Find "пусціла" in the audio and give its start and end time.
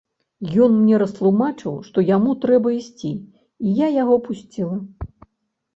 4.27-4.77